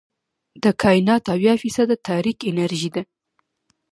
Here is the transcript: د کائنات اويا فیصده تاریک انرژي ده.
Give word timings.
د 0.63 0.65
کائنات 0.81 1.23
اويا 1.33 1.53
فیصده 1.61 1.95
تاریک 2.07 2.37
انرژي 2.49 2.89
ده. 2.95 3.03